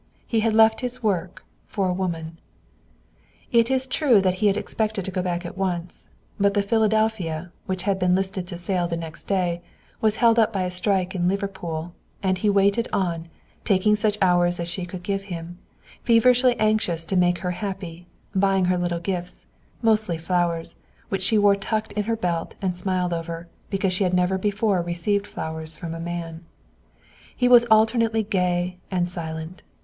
He 0.25 0.39
had 0.39 0.53
left 0.53 0.81
his 0.81 1.03
work 1.03 1.45
for 1.67 1.87
a 1.87 1.93
woman. 1.93 2.39
It 3.51 3.69
is 3.69 3.85
true 3.85 4.19
that 4.21 4.33
he 4.41 4.47
had 4.47 4.57
expected 4.57 5.05
to 5.05 5.11
go 5.11 5.21
back 5.21 5.45
at 5.45 5.55
once. 5.55 6.09
But 6.39 6.55
the 6.55 6.63
Philadelphia, 6.63 7.51
which 7.67 7.83
had 7.83 7.99
been 7.99 8.15
listed 8.15 8.47
to 8.47 8.57
sail 8.57 8.87
the 8.87 8.97
next 8.97 9.25
day, 9.25 9.61
was 10.01 10.15
held 10.15 10.39
up 10.39 10.51
by 10.51 10.63
a 10.63 10.71
strike 10.71 11.13
in 11.13 11.27
Liverpool, 11.27 11.93
and 12.23 12.35
he 12.39 12.49
waited 12.49 12.87
on, 12.91 13.27
taking 13.63 13.95
such 13.95 14.17
hours 14.23 14.59
as 14.59 14.67
she 14.67 14.87
could 14.87 15.03
give 15.03 15.25
him, 15.29 15.59
feverishly 16.01 16.55
anxious 16.59 17.05
to 17.05 17.15
make 17.15 17.37
her 17.45 17.51
happy, 17.51 18.07
buying 18.33 18.65
her 18.65 18.79
little 18.79 18.99
gifts, 18.99 19.45
mostly 19.83 20.17
flowers, 20.17 20.77
which 21.09 21.21
she 21.21 21.37
wore 21.37 21.55
tucked 21.55 21.91
in 21.91 22.05
her 22.05 22.15
belt 22.15 22.55
and 22.59 22.75
smiled 22.75 23.13
over, 23.13 23.47
because 23.69 23.93
she 23.93 24.03
had 24.03 24.15
never 24.15 24.39
before 24.39 24.81
received 24.81 25.27
flowers 25.27 25.77
from 25.77 25.93
a 25.93 25.99
man. 25.99 26.43
He 27.35 27.47
was 27.47 27.67
alternately 27.69 28.23
gay 28.23 28.79
and 28.89 29.07
silent. 29.07 29.61